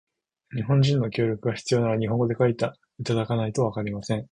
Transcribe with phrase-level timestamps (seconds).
[0.55, 4.19] 日本人の協力が必要なら、日本語で書いていただかないとわかりません。